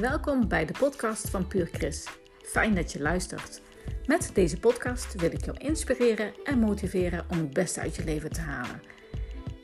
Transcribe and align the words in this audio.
Welkom 0.00 0.48
bij 0.48 0.66
de 0.66 0.72
podcast 0.78 1.30
van 1.30 1.46
Puur 1.46 1.68
Chris. 1.72 2.08
Fijn 2.42 2.74
dat 2.74 2.92
je 2.92 3.00
luistert. 3.00 3.60
Met 4.06 4.30
deze 4.34 4.58
podcast 4.58 5.14
wil 5.14 5.32
ik 5.32 5.44
jou 5.44 5.56
inspireren 5.58 6.32
en 6.44 6.58
motiveren 6.58 7.24
om 7.30 7.38
het 7.38 7.52
beste 7.52 7.80
uit 7.80 7.96
je 7.96 8.04
leven 8.04 8.30
te 8.30 8.40
halen. 8.40 8.82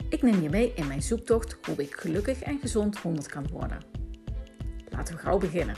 Ik 0.09 0.21
neem 0.21 0.41
je 0.41 0.49
mee 0.49 0.73
in 0.73 0.87
mijn 0.87 1.01
zoektocht 1.01 1.57
hoe 1.65 1.75
ik 1.75 1.95
gelukkig 1.95 2.41
en 2.41 2.59
gezond 2.59 2.97
100 2.97 3.27
kan 3.27 3.47
worden. 3.47 3.77
Laten 4.89 5.15
we 5.15 5.21
gauw 5.21 5.37
beginnen. 5.37 5.75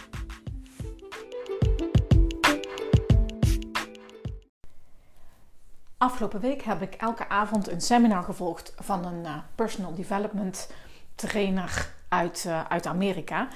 Afgelopen 5.97 6.39
week 6.39 6.61
heb 6.61 6.81
ik 6.81 6.93
elke 6.93 7.29
avond 7.29 7.67
een 7.67 7.81
seminar 7.81 8.23
gevolgd 8.23 8.73
van 8.75 9.05
een 9.05 9.23
uh, 9.23 9.37
personal 9.55 9.95
development 9.95 10.71
trainer 11.15 11.89
uit, 12.07 12.43
uh, 12.47 12.65
uit 12.65 12.85
Amerika. 12.85 13.47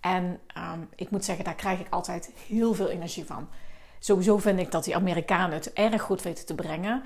En 0.00 0.24
um, 0.72 0.88
ik 0.94 1.10
moet 1.10 1.24
zeggen, 1.24 1.44
daar 1.44 1.54
krijg 1.54 1.80
ik 1.80 1.86
altijd 1.90 2.32
heel 2.46 2.74
veel 2.74 2.88
energie 2.88 3.24
van. 3.24 3.48
Sowieso 3.98 4.38
vind 4.38 4.58
ik 4.58 4.70
dat 4.70 4.84
die 4.84 4.96
Amerikanen 4.96 5.54
het 5.54 5.72
erg 5.72 6.02
goed 6.02 6.22
weten 6.22 6.46
te 6.46 6.54
brengen. 6.54 7.02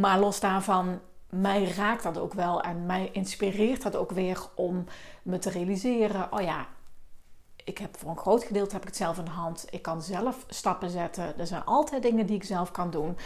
Maar 0.00 0.18
los 0.18 0.40
daarvan, 0.40 1.00
mij 1.30 1.64
raakt 1.64 2.02
dat 2.02 2.18
ook 2.18 2.34
wel 2.34 2.62
en 2.62 2.86
mij 2.86 3.10
inspireert 3.12 3.82
dat 3.82 3.96
ook 3.96 4.10
weer 4.10 4.38
om 4.54 4.84
me 5.22 5.38
te 5.38 5.50
realiseren: 5.50 6.32
oh 6.32 6.40
ja, 6.40 6.66
ik 7.64 7.78
heb 7.78 7.96
voor 7.96 8.10
een 8.10 8.16
groot 8.18 8.44
gedeelte 8.44 8.72
heb 8.72 8.82
ik 8.82 8.88
het 8.88 8.96
zelf 8.96 9.18
in 9.18 9.24
de 9.24 9.30
hand. 9.30 9.66
Ik 9.70 9.82
kan 9.82 10.02
zelf 10.02 10.44
stappen 10.48 10.90
zetten. 10.90 11.38
Er 11.38 11.46
zijn 11.46 11.64
altijd 11.64 12.02
dingen 12.02 12.26
die 12.26 12.36
ik 12.36 12.44
zelf 12.44 12.70
kan 12.70 12.90
doen 12.90 13.16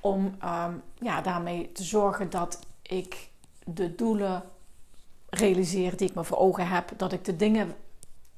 om 0.00 0.24
um, 0.24 0.82
ja, 0.94 1.20
daarmee 1.20 1.72
te 1.72 1.82
zorgen 1.82 2.30
dat 2.30 2.58
ik 2.82 3.30
de 3.64 3.94
doelen 3.94 4.42
realiseer 5.28 5.96
die 5.96 6.08
ik 6.08 6.14
me 6.14 6.24
voor 6.24 6.38
ogen 6.38 6.68
heb. 6.68 6.92
Dat 6.96 7.12
ik 7.12 7.24
de 7.24 7.36
dingen 7.36 7.74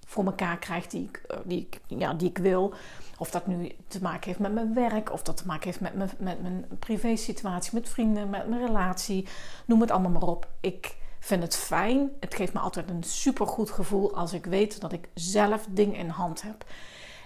voor 0.08 0.24
elkaar 0.24 0.58
krijg 0.58 0.86
die 0.86 1.04
ik, 1.04 1.22
eh, 1.26 1.38
die 1.44 1.68
ja, 1.86 2.14
die 2.14 2.28
ik 2.28 2.38
wil. 2.38 2.74
Of 3.18 3.30
dat 3.30 3.46
nu 3.46 3.72
te 3.88 4.02
maken 4.02 4.26
heeft 4.26 4.38
met 4.38 4.52
mijn 4.52 4.74
werk, 4.74 5.12
of 5.12 5.22
dat 5.22 5.36
te 5.36 5.46
maken 5.46 5.64
heeft 5.64 5.80
met 5.80 5.94
mijn, 5.94 6.10
met 6.18 6.42
mijn 6.42 6.66
privé 6.78 7.16
situatie, 7.16 7.74
met 7.74 7.88
vrienden, 7.88 8.30
met 8.30 8.48
mijn 8.48 8.66
relatie. 8.66 9.26
Noem 9.64 9.80
het 9.80 9.90
allemaal 9.90 10.10
maar 10.10 10.22
op. 10.22 10.48
Ik 10.60 10.96
vind 11.18 11.42
het 11.42 11.56
fijn. 11.56 12.10
Het 12.20 12.34
geeft 12.34 12.52
me 12.52 12.60
altijd 12.60 12.90
een 12.90 13.02
super 13.02 13.46
goed 13.46 13.70
gevoel 13.70 14.14
als 14.16 14.32
ik 14.32 14.44
weet 14.44 14.80
dat 14.80 14.92
ik 14.92 15.08
zelf 15.14 15.66
dingen 15.70 15.96
in 15.96 16.08
hand 16.08 16.42
heb. 16.42 16.64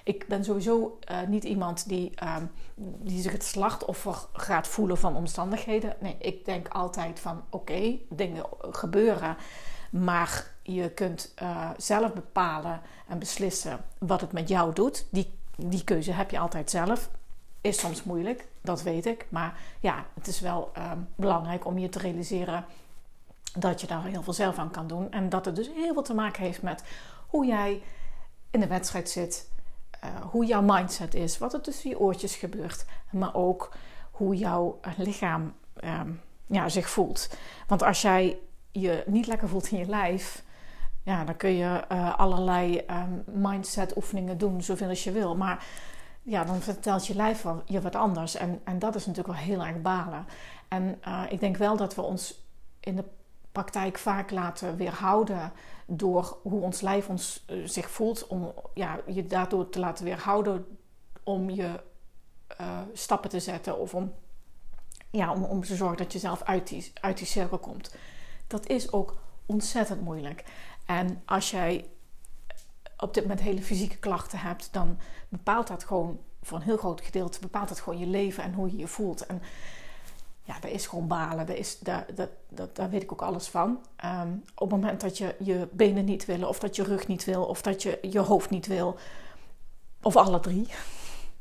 Ik 0.05 0.27
ben 0.29 0.45
sowieso 0.45 0.99
uh, 1.11 1.17
niet 1.29 1.45
iemand 1.45 1.89
die, 1.89 2.13
uh, 2.23 2.37
die 2.77 3.23
zich 3.23 3.33
het 3.33 3.45
slachtoffer 3.45 4.17
gaat 4.33 4.69
voelen 4.69 4.99
van 4.99 5.17
omstandigheden. 5.17 5.97
Nee, 6.01 6.17
ik 6.19 6.45
denk 6.45 6.69
altijd 6.69 7.21
van 7.21 7.45
oké, 7.51 7.99
dingen 8.09 8.45
gebeuren. 8.61 9.37
Maar 9.93 10.47
je 10.63 10.91
kunt 10.91 11.35
uh, 11.43 11.71
zelf 11.77 12.13
bepalen 12.13 12.81
en 13.09 13.19
beslissen 13.19 13.85
wat 13.99 14.21
het 14.21 14.33
met 14.33 14.49
jou 14.49 14.73
doet. 14.73 15.07
Die, 15.11 15.39
die 15.57 15.85
keuze 15.85 16.13
heb 16.13 16.31
je 16.31 16.39
altijd 16.39 16.71
zelf. 16.71 17.11
Is 17.61 17.79
soms 17.79 18.03
moeilijk, 18.03 18.47
dat 18.61 18.83
weet 18.83 19.07
ik. 19.07 19.27
Maar 19.29 19.59
ja, 19.81 20.05
het 20.15 20.27
is 20.27 20.41
wel 20.41 20.73
uh, 20.79 20.93
belangrijk 21.15 21.67
om 21.67 21.79
je 21.79 21.89
te 21.89 21.99
realiseren 21.99 22.65
dat 23.59 23.81
je 23.81 23.87
daar 23.87 24.05
heel 24.05 24.23
veel 24.23 24.33
zelf 24.33 24.59
aan 24.59 24.71
kan 24.71 24.87
doen. 24.87 25.11
En 25.11 25.29
dat 25.29 25.45
het 25.45 25.57
dus 25.57 25.71
heel 25.75 25.93
veel 25.93 26.03
te 26.03 26.15
maken 26.15 26.43
heeft 26.43 26.63
met 26.63 26.85
hoe 27.27 27.47
jij 27.47 27.83
in 28.51 28.61
de 28.61 28.67
wedstrijd 28.67 29.11
zit. 29.11 29.51
Uh, 30.05 30.11
hoe 30.31 30.45
jouw 30.45 30.63
mindset 30.63 31.15
is. 31.15 31.39
Wat 31.39 31.55
er 31.55 31.61
tussen 31.61 31.91
je 31.91 31.99
oortjes 31.99 32.37
gebeurt. 32.37 32.85
Maar 33.11 33.35
ook 33.35 33.73
hoe 34.11 34.37
jouw 34.37 34.81
lichaam 34.97 35.55
um, 35.85 36.21
ja, 36.47 36.69
zich 36.69 36.91
voelt. 36.91 37.31
Want 37.67 37.83
als 37.83 38.03
jij 38.03 38.39
je 38.73 39.03
niet 39.07 39.27
lekker 39.27 39.49
voelt 39.49 39.71
in 39.71 39.79
je 39.79 39.87
lijf, 39.87 40.43
ja, 41.03 41.25
dan 41.25 41.37
kun 41.37 41.51
je 41.51 41.85
uh, 41.93 42.19
allerlei 42.19 42.85
um, 42.91 43.25
mindset 43.27 43.97
oefeningen 43.97 44.39
doen, 44.39 44.63
zoveel 44.63 44.89
als 44.89 45.05
je 45.05 45.13
wil. 45.13 45.37
Maar 45.37 45.67
ja, 46.23 46.45
dan 46.45 46.61
vertelt 46.61 47.07
je 47.07 47.15
lijf 47.15 47.43
wel, 47.43 47.63
je 47.67 47.81
wat 47.81 47.97
anders. 47.97 48.35
En, 48.35 48.61
en 48.65 48.79
dat 48.79 48.95
is 48.95 49.07
natuurlijk 49.07 49.35
wel 49.35 49.45
heel 49.47 49.65
erg 49.65 49.81
balen. 49.81 50.27
En 50.69 51.01
uh, 51.09 51.23
ik 51.29 51.41
denk 51.41 51.57
wel 51.57 51.77
dat 51.77 51.95
we 51.95 52.03
ons 52.03 52.45
in 52.81 52.97
de 52.97 53.05
praktijk 53.53 53.99
vaak 53.99 54.31
laten 54.31 54.77
weerhouden 54.77 55.53
door 55.87 56.39
hoe 56.43 56.61
ons 56.61 56.81
lijf 56.81 57.09
ons, 57.09 57.45
uh, 57.51 57.67
zich 57.69 57.91
voelt. 57.91 58.27
Om 58.27 58.53
ja, 58.75 59.01
je 59.07 59.27
daardoor 59.27 59.69
te 59.69 59.79
laten 59.79 60.05
weerhouden 60.05 60.67
om 61.23 61.51
je 61.51 61.81
stappen 62.93 63.31
te 63.31 63.41
zetten 63.41 63.79
of 63.79 63.95
om, 63.95 64.13
ja, 65.11 65.33
om, 65.33 65.45
om 65.45 65.65
te 65.65 65.77
zorgen 65.77 65.97
dat 65.97 66.13
je 66.13 66.19
zelf 66.19 66.43
uit 66.43 66.69
die, 66.69 66.93
uit 67.01 67.19
die 67.19 67.27
cirkel 67.27 67.59
komt 67.59 67.95
dat 68.53 68.69
is 68.69 68.93
ook 68.93 69.17
ontzettend 69.47 70.01
moeilijk. 70.01 70.45
En 70.87 71.23
als 71.25 71.51
jij 71.51 71.89
op 72.97 73.15
dit 73.15 73.23
moment 73.23 73.41
hele 73.41 73.63
fysieke 73.63 73.97
klachten 73.97 74.39
hebt, 74.39 74.69
dan 74.73 74.99
bepaalt 75.29 75.67
dat 75.67 75.85
gewoon 75.85 76.21
voor 76.43 76.57
een 76.57 76.65
heel 76.65 76.77
groot 76.77 77.01
gedeelte 77.01 77.41
bepaalt 77.41 77.69
dat 77.69 77.81
gewoon 77.81 77.99
je 77.99 78.07
leven 78.07 78.43
en 78.43 78.55
hoe 78.55 78.71
je 78.71 78.77
je 78.77 78.87
voelt. 78.87 79.27
En 79.27 79.43
ja, 80.43 80.61
dat 80.61 80.71
is 80.71 80.87
gewoon 80.87 81.07
balen. 81.07 81.57
Is, 81.57 81.79
daar, 81.79 82.07
dat, 82.15 82.29
dat, 82.49 82.77
daar 82.77 82.91
weet 82.91 83.03
ik 83.03 83.13
ook 83.13 83.23
alles 83.23 83.49
van. 83.49 83.79
Um, 84.05 84.43
op 84.55 84.71
het 84.71 84.81
moment 84.81 85.01
dat 85.01 85.19
je 85.19 85.35
je 85.39 85.69
benen 85.73 86.05
niet 86.05 86.25
willen, 86.25 86.49
of 86.49 86.59
dat 86.59 86.77
je 86.77 86.83
rug 86.83 87.07
niet 87.07 87.25
wil, 87.25 87.45
of 87.45 87.63
dat 87.63 87.83
je 87.83 87.99
je 88.03 88.19
hoofd 88.19 88.51
niet 88.51 88.67
wil, 88.67 88.97
of 90.03 90.17
alle 90.17 90.41
drie, 90.41 90.69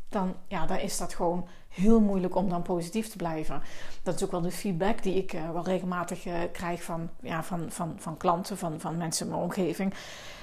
dan, 0.09 0.35
ja, 0.47 0.65
dan 0.65 0.77
is 0.77 0.97
dat 0.97 1.13
gewoon 1.13 1.47
heel 1.71 1.99
moeilijk 1.99 2.35
om 2.35 2.49
dan 2.49 2.61
positief 2.61 3.09
te 3.09 3.17
blijven. 3.17 3.61
Dat 4.03 4.15
is 4.15 4.23
ook 4.23 4.31
wel 4.31 4.41
de 4.41 4.51
feedback 4.51 5.03
die 5.03 5.15
ik 5.15 5.33
uh, 5.33 5.51
wel 5.51 5.63
regelmatig 5.63 6.25
uh, 6.25 6.33
krijg 6.51 6.83
van, 6.83 7.09
ja, 7.21 7.43
van, 7.43 7.71
van, 7.71 7.95
van 7.97 8.17
klanten, 8.17 8.57
van, 8.57 8.79
van 8.79 8.97
mensen 8.97 9.25
in 9.25 9.31
mijn 9.31 9.43
omgeving. 9.43 9.93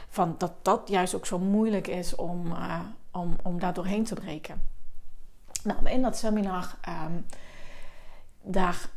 Van 0.08 0.34
dat 0.38 0.52
dat 0.62 0.88
juist 0.88 1.14
ook 1.14 1.26
zo 1.26 1.38
moeilijk 1.38 1.86
is 1.86 2.14
om, 2.14 2.46
uh, 2.46 2.80
om, 3.10 3.36
om 3.42 3.58
daar 3.58 3.74
doorheen 3.74 4.04
te 4.04 4.14
breken. 4.14 4.62
Nou, 5.62 5.88
in 5.88 6.02
dat 6.02 6.16
seminar, 6.16 6.76
um, 7.06 7.26
daar 8.42 8.88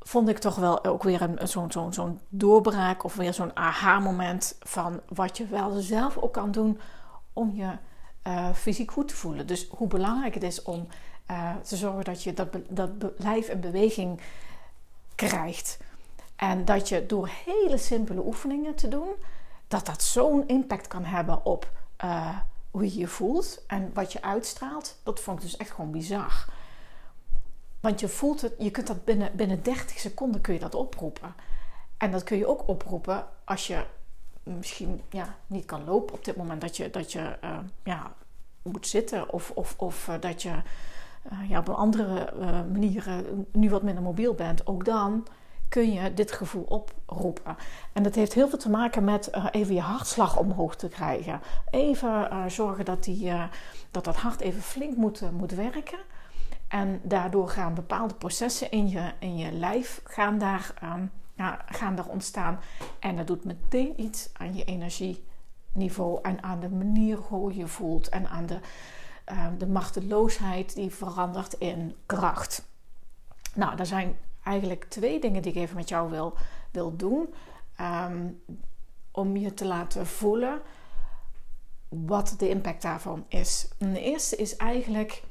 vond 0.00 0.28
ik 0.28 0.38
toch 0.38 0.56
wel 0.56 0.84
ook 0.84 1.02
weer 1.02 1.30
zo'n 1.42 1.72
zo, 1.72 1.90
zo 1.90 2.18
doorbraak 2.28 3.04
of 3.04 3.14
weer 3.14 3.34
zo'n 3.34 3.56
aha-moment 3.56 4.56
van 4.60 5.00
wat 5.08 5.36
je 5.36 5.46
wel 5.46 5.70
zelf 5.70 6.16
ook 6.16 6.32
kan 6.32 6.50
doen 6.50 6.80
om 7.32 7.54
je 7.54 7.70
fysiek 8.54 8.90
goed 8.90 9.08
te 9.08 9.16
voelen. 9.16 9.46
Dus 9.46 9.68
hoe 9.70 9.88
belangrijk 9.88 10.34
het 10.34 10.42
is 10.42 10.62
om 10.62 10.86
uh, 11.30 11.56
te 11.56 11.76
zorgen 11.76 12.04
dat 12.04 12.22
je 12.22 12.32
dat, 12.32 12.48
dat 12.68 12.90
lijf 13.16 13.48
in 13.48 13.60
beweging 13.60 14.20
krijgt. 15.14 15.78
En 16.36 16.64
dat 16.64 16.88
je 16.88 17.06
door 17.06 17.30
hele 17.44 17.78
simpele 17.78 18.24
oefeningen 18.24 18.74
te 18.74 18.88
doen, 18.88 19.08
dat 19.68 19.86
dat 19.86 20.02
zo'n 20.02 20.48
impact 20.48 20.88
kan 20.88 21.04
hebben 21.04 21.44
op 21.44 21.70
uh, 22.04 22.38
hoe 22.70 22.84
je 22.84 22.98
je 22.98 23.08
voelt 23.08 23.64
en 23.66 23.90
wat 23.94 24.12
je 24.12 24.22
uitstraalt. 24.22 24.96
Dat 25.02 25.20
vond 25.20 25.38
ik 25.38 25.44
dus 25.44 25.56
echt 25.56 25.70
gewoon 25.70 25.90
bizar. 25.90 26.46
Want 27.80 28.00
je 28.00 28.08
voelt 28.08 28.40
het, 28.40 28.54
je 28.58 28.70
kunt 28.70 28.86
dat 28.86 29.04
binnen, 29.04 29.36
binnen 29.36 29.62
30 29.62 29.98
seconden 29.98 30.40
kun 30.40 30.54
je 30.54 30.60
dat 30.60 30.74
oproepen. 30.74 31.34
En 31.96 32.10
dat 32.10 32.22
kun 32.22 32.36
je 32.36 32.46
ook 32.46 32.68
oproepen 32.68 33.26
als 33.44 33.66
je 33.66 33.84
misschien 34.42 35.02
ja, 35.08 35.36
niet 35.46 35.64
kan 35.64 35.84
lopen 35.84 36.14
op 36.14 36.24
dit 36.24 36.36
moment. 36.36 36.60
Dat 36.60 36.76
je, 36.76 36.90
dat 36.90 37.12
je 37.12 37.36
uh, 37.44 37.58
ja, 37.84 38.14
moet 38.62 38.86
zitten 38.86 39.32
of, 39.32 39.50
of, 39.50 39.74
of 39.78 40.10
dat 40.20 40.42
je 40.42 40.62
uh, 41.32 41.50
ja, 41.50 41.58
op 41.58 41.68
een 41.68 41.74
andere 41.74 42.32
manier 42.72 43.24
nu 43.52 43.70
wat 43.70 43.82
minder 43.82 44.02
mobiel 44.02 44.34
bent. 44.34 44.66
Ook 44.66 44.84
dan 44.84 45.26
kun 45.68 45.92
je 45.92 46.14
dit 46.14 46.32
gevoel 46.32 46.62
oproepen. 46.62 47.56
En 47.92 48.02
dat 48.02 48.14
heeft 48.14 48.32
heel 48.32 48.48
veel 48.48 48.58
te 48.58 48.70
maken 48.70 49.04
met 49.04 49.30
even 49.50 49.74
je 49.74 49.80
hartslag 49.80 50.38
omhoog 50.38 50.76
te 50.76 50.88
krijgen. 50.88 51.40
Even 51.70 52.50
zorgen 52.50 52.84
dat, 52.84 53.04
die, 53.04 53.32
dat 53.90 54.04
dat 54.04 54.16
hart 54.16 54.40
even 54.40 54.62
flink 54.62 54.96
moet, 54.96 55.32
moet 55.32 55.52
werken. 55.52 55.98
En 56.68 57.00
daardoor 57.02 57.48
gaan 57.48 57.74
bepaalde 57.74 58.14
processen 58.14 58.70
in 58.70 58.88
je, 58.88 59.12
in 59.18 59.36
je 59.36 59.52
lijf 59.52 60.00
gaan 60.04 60.38
daar... 60.38 60.74
Nou, 61.36 61.54
gaan 61.66 61.98
er 61.98 62.08
ontstaan. 62.08 62.60
En 62.98 63.16
dat 63.16 63.26
doet 63.26 63.44
meteen 63.44 64.00
iets 64.00 64.30
aan 64.32 64.54
je 64.54 64.64
energieniveau 64.64 66.18
en 66.22 66.42
aan 66.42 66.60
de 66.60 66.68
manier 66.68 67.16
hoe 67.16 67.56
je 67.56 67.66
voelt 67.66 68.08
en 68.08 68.28
aan 68.28 68.46
de, 68.46 68.58
uh, 69.32 69.46
de 69.58 69.66
machteloosheid 69.66 70.74
die 70.74 70.90
verandert 70.90 71.52
in 71.52 71.94
kracht. 72.06 72.68
Nou, 73.54 73.78
er 73.78 73.86
zijn 73.86 74.16
eigenlijk 74.42 74.84
twee 74.84 75.20
dingen 75.20 75.42
die 75.42 75.52
ik 75.52 75.58
even 75.58 75.76
met 75.76 75.88
jou 75.88 76.10
wil, 76.10 76.34
wil 76.70 76.96
doen. 76.96 77.34
Um, 77.80 78.42
om 79.14 79.36
je 79.36 79.54
te 79.54 79.64
laten 79.64 80.06
voelen 80.06 80.60
wat 81.88 82.34
de 82.38 82.48
impact 82.48 82.82
daarvan 82.82 83.24
is. 83.28 83.68
De 83.78 84.00
eerste 84.00 84.36
is 84.36 84.56
eigenlijk 84.56 85.22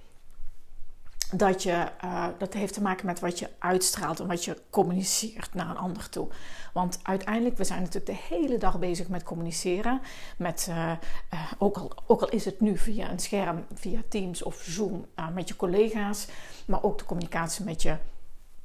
dat 1.35 1.63
je, 1.63 1.87
uh, 2.05 2.27
dat 2.37 2.53
heeft 2.53 2.73
te 2.73 2.81
maken 2.81 3.05
met 3.05 3.19
wat 3.19 3.39
je 3.39 3.49
uitstraalt 3.59 4.19
en 4.19 4.27
wat 4.27 4.45
je 4.45 4.61
communiceert 4.69 5.53
naar 5.53 5.69
een 5.69 5.77
ander 5.77 6.09
toe. 6.09 6.27
Want 6.73 6.99
uiteindelijk, 7.03 7.57
we 7.57 7.63
zijn 7.63 7.79
natuurlijk 7.79 8.05
de 8.05 8.35
hele 8.35 8.57
dag 8.57 8.79
bezig 8.79 9.07
met 9.07 9.23
communiceren. 9.23 10.01
Met, 10.37 10.67
uh, 10.69 10.91
uh, 11.33 11.51
ook, 11.57 11.77
al, 11.77 11.91
ook 12.07 12.21
al 12.21 12.29
is 12.29 12.45
het 12.45 12.61
nu 12.61 12.77
via 12.77 13.11
een 13.11 13.19
scherm, 13.19 13.65
via 13.73 13.99
Teams 14.09 14.43
of 14.43 14.55
Zoom, 14.55 15.05
met 15.33 15.47
je 15.47 15.55
collega's. 15.55 16.27
Maar 16.65 16.83
ook 16.83 16.97
de 16.97 17.05
communicatie 17.05 17.65
met 17.65 17.81
je 17.81 17.97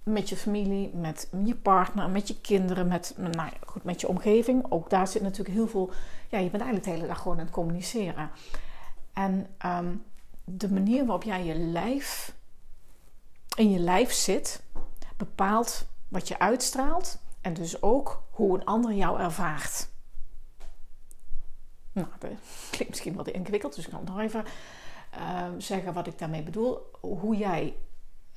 met 0.02 0.28
je 0.28 0.36
familie, 0.36 0.90
met 0.94 1.28
je 1.44 1.54
partner, 1.54 2.10
met 2.10 2.28
je 2.28 2.40
kinderen, 2.40 2.88
met, 2.88 3.14
nou 3.16 3.50
goed, 3.66 3.84
met 3.84 4.00
je 4.00 4.08
omgeving. 4.08 4.66
Ook 4.68 4.90
daar 4.90 5.08
zit 5.08 5.22
natuurlijk 5.22 5.54
heel 5.54 5.68
veel. 5.68 5.90
Ja, 6.28 6.38
je 6.38 6.50
bent 6.50 6.62
eigenlijk 6.62 6.84
de 6.84 6.90
hele 6.90 7.06
dag 7.06 7.18
gewoon 7.22 7.38
aan 7.38 7.44
het 7.44 7.54
communiceren. 7.54 8.30
En 9.12 9.46
ehm, 9.58 9.94
de 10.44 10.72
manier 10.72 11.04
waarop 11.04 11.22
jij 11.22 11.44
je 11.44 11.54
lijf 11.54 12.36
in 13.58 13.70
je 13.70 13.78
lijf 13.78 14.12
zit, 14.12 14.62
bepaalt 15.16 15.86
wat 16.08 16.28
je 16.28 16.38
uitstraalt 16.38 17.18
en 17.40 17.54
dus 17.54 17.82
ook 17.82 18.22
hoe 18.30 18.58
een 18.58 18.64
ander 18.64 18.92
jou 18.92 19.20
ervaart. 19.20 19.88
Nou, 21.92 22.06
dat 22.18 22.30
klinkt 22.70 22.88
misschien 22.88 23.14
wat 23.14 23.28
ingewikkeld, 23.28 23.74
dus 23.74 23.84
ik 23.84 23.90
kan 23.90 24.04
nog 24.04 24.20
even 24.20 24.44
ehm, 25.10 25.60
zeggen 25.60 25.92
wat 25.92 26.06
ik 26.06 26.18
daarmee 26.18 26.42
bedoel. 26.42 26.90
Hoe 27.00 27.36
jij, 27.36 27.76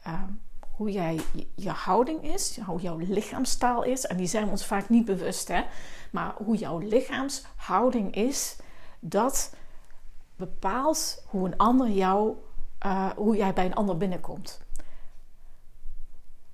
uh, 0.07 0.23
hoe 0.69 0.91
jij 0.91 1.19
je 1.55 1.69
houding 1.69 2.23
is, 2.23 2.59
hoe 2.59 2.81
jouw 2.81 2.97
lichaamstaal 2.97 3.83
is, 3.83 4.05
en 4.05 4.17
die 4.17 4.27
zijn 4.27 4.45
we 4.45 4.51
ons 4.51 4.65
vaak 4.65 4.89
niet 4.89 5.05
bewust, 5.05 5.47
hè? 5.47 5.63
maar 6.11 6.33
hoe 6.35 6.55
jouw 6.55 6.77
lichaamshouding 6.77 8.15
is, 8.15 8.55
dat 8.99 9.53
bepaalt 10.35 11.23
hoe 11.27 11.45
een 11.45 11.57
ander 11.57 11.89
jou, 11.89 12.35
uh, 12.85 13.09
hoe 13.09 13.35
jij 13.35 13.53
bij 13.53 13.65
een 13.65 13.75
ander 13.75 13.97
binnenkomt. 13.97 14.61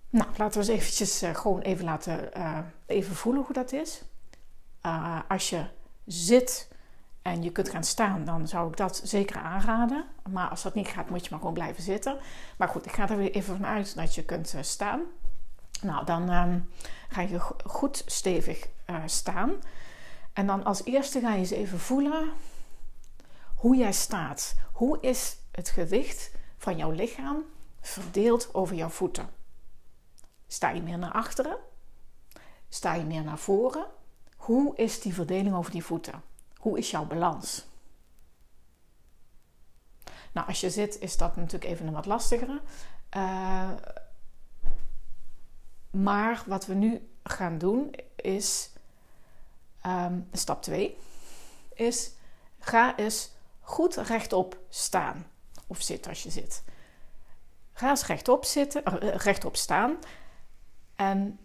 Nou, 0.09 0.30
laten 0.38 0.62
we 0.62 0.68
eens 0.68 0.80
eventjes 0.80 1.24
uh, 1.24 1.36
gewoon 1.36 1.62
even 1.62 1.86
laten 1.86 2.30
uh, 2.38 2.59
even 2.86 3.15
voelen 3.15 3.44
hoe 3.44 3.54
dat 3.54 3.71
is. 3.71 4.04
als 5.27 5.50
je 5.50 5.65
zit 6.06 6.71
en 7.21 7.44
je 7.44 7.51
kunt 7.51 7.69
gaan 7.69 7.83
staan, 7.83 8.25
dan 8.25 8.48
zou 8.48 8.69
ik 8.69 8.77
dat 8.77 9.01
zeker 9.04 9.38
aanraden. 9.38 10.06
Maar 10.30 10.50
als 10.50 10.62
dat 10.62 10.74
niet 10.74 10.88
gaat, 10.88 11.09
moet 11.09 11.24
je 11.24 11.27
maar 11.30 11.39
gewoon 11.39 11.54
blijven 11.54 11.83
zitten. 11.83 12.18
Maar 12.57 12.68
goed, 12.68 12.86
ik 12.86 12.92
ga 12.92 13.09
er 13.09 13.18
weer 13.18 13.31
even 13.31 13.56
vanuit 13.56 13.95
dat 13.95 14.15
je 14.15 14.24
kunt 14.24 14.56
staan. 14.62 15.01
Nou, 15.81 16.06
dan 16.06 16.30
um, 16.30 16.69
ga 17.09 17.21
je 17.21 17.39
goed 17.65 18.04
stevig 18.06 18.68
staan. 19.06 19.54
En 20.33 20.48
dan 20.48 20.63
als 20.63 20.83
eerste 20.83 21.19
ga 21.19 21.33
je 21.33 21.38
eens 21.38 21.50
even 21.50 21.80
voelen 21.80 22.31
hoe 23.56 23.75
jij 23.75 23.94
staat. 23.94 24.56
Hoe 24.71 24.98
is 25.01 25.38
het 25.51 25.69
gewicht 25.69 26.31
van 26.57 26.77
jouw 26.77 26.92
lichaam 26.92 27.44
verdeeld 27.81 28.54
over 28.54 28.75
jouw 28.75 28.89
voeten? 28.89 29.30
Sta 30.48 30.70
je 30.70 30.82
meer 30.82 30.98
naar 30.98 31.12
achteren? 31.12 31.58
Sta 32.70 32.94
je 32.94 33.04
meer 33.04 33.24
naar 33.24 33.38
voren? 33.38 33.86
Hoe 34.36 34.76
is 34.76 35.02
die 35.02 35.14
verdeling 35.14 35.56
over 35.56 35.72
die 35.72 35.84
voeten? 35.84 36.24
Hoe 36.58 36.78
is 36.78 36.92
jouw 36.92 37.06
balans? 37.06 37.66
Nou, 40.32 40.48
als 40.48 40.60
je 40.60 40.70
zit, 40.70 41.00
is 41.00 41.18
dat 41.18 41.36
natuurlijk 41.36 41.72
even 41.72 41.88
een 41.88 41.94
wat 41.94 42.06
lastigere. 42.06 42.62
Uh, 43.18 43.72
maar 45.90 46.44
wat 46.46 46.66
we 46.66 46.74
nu 46.74 47.10
gaan 47.24 47.58
doen 47.58 47.94
is 48.16 48.70
um, 49.86 50.28
stap 50.32 50.62
2 50.62 50.98
is 51.74 52.12
ga 52.60 52.98
eens 52.98 53.32
goed 53.60 53.96
rechtop 53.96 54.60
staan. 54.70 55.26
Of 55.68 55.82
zit 55.82 56.08
als 56.08 56.24
je 56.24 56.30
zit. 56.30 56.64
Ga 57.74 57.90
eens 57.90 58.06
rechtop, 58.06 58.46
zitten, 58.46 59.04
uh, 59.04 59.16
rechtop 59.16 59.56
staan 59.56 59.98
en 60.98 61.40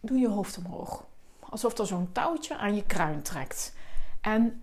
doe 0.00 0.18
je 0.18 0.28
hoofd 0.28 0.58
omhoog. 0.58 1.04
Alsof 1.40 1.78
er 1.78 1.86
zo'n 1.86 2.12
touwtje 2.12 2.56
aan 2.56 2.74
je 2.74 2.84
kruin 2.86 3.22
trekt. 3.22 3.72
En 4.20 4.62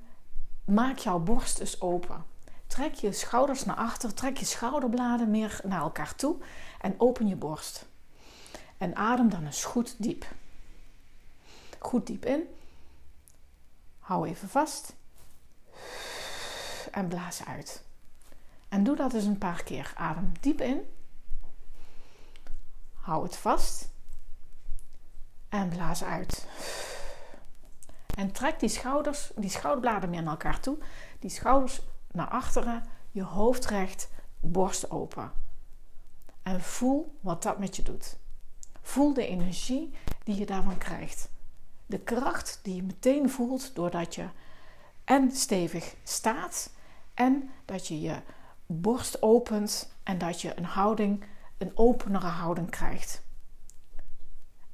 maak 0.66 0.98
jouw 0.98 1.20
borst 1.20 1.60
eens 1.60 1.82
open. 1.82 2.26
Trek 2.68 2.94
je 2.94 3.12
schouders 3.12 3.66
naar 3.66 3.76
achter, 3.76 4.14
trek 4.14 4.38
je 4.38 4.46
schouderbladen 4.46 5.32
meer 5.32 5.60
naar 5.64 5.82
elkaar 5.82 6.16
toe 6.16 6.36
en 6.82 6.96
open 6.98 7.28
je 7.28 7.36
borst. 7.36 7.86
En 8.78 8.96
adem 8.96 9.30
dan 9.30 9.46
eens 9.46 9.64
goed 9.64 9.96
diep. 10.04 10.26
Goed 11.80 12.08
diep 12.08 12.26
in. 12.26 12.42
Hou 14.00 14.28
even 14.28 14.50
vast 14.50 14.96
en 16.92 17.08
blaas 17.08 17.46
uit. 17.46 17.84
En 18.70 18.84
doe 18.84 18.96
dat 18.96 19.14
eens 19.14 19.26
een 19.26 19.38
paar 19.38 19.64
keer. 19.64 19.94
Adem 19.96 20.32
diep 20.40 20.62
in. 20.62 20.82
Hou 22.94 23.24
het 23.24 23.38
vast. 23.38 23.94
En 25.50 25.70
blaas 25.70 26.04
uit. 26.04 26.48
En 28.16 28.32
trek 28.32 28.60
die 28.60 28.70
schouders, 28.70 29.32
die 29.36 29.50
schouderbladen 29.50 30.10
meer 30.10 30.22
naar 30.22 30.32
elkaar 30.32 30.60
toe. 30.60 30.78
Die 31.20 31.30
schouders 31.30 31.82
naar 32.12 32.28
achteren. 32.30 32.84
Je 33.12 33.24
hoofd 33.24 33.66
recht, 33.66 34.10
borst 34.40 34.90
open. 34.92 35.32
En 36.44 36.62
voel 36.62 37.18
wat 37.22 37.44
dat 37.44 37.60
met 37.60 37.76
je 37.76 37.82
doet. 37.82 38.18
Voel 38.82 39.14
de 39.14 39.28
energie 39.28 39.94
die 40.24 40.36
je 40.36 40.46
daarvan 40.46 40.78
krijgt. 40.78 41.30
De 41.86 42.00
kracht 42.00 42.60
die 42.64 42.76
je 42.76 42.84
meteen 42.84 43.30
voelt 43.30 43.76
doordat 43.76 44.16
je 44.16 44.28
en 45.04 45.32
stevig 45.32 45.96
staat 46.04 46.70
en 47.14 47.50
dat 47.66 47.88
je 47.88 48.02
je 48.02 48.22
borst 48.66 49.22
opent 49.22 49.94
en 50.04 50.18
dat 50.18 50.42
je 50.42 50.58
een 50.58 50.66
houding, 50.66 51.24
een 51.58 51.72
openere 51.76 52.28
houding 52.28 52.70
krijgt. 52.70 53.24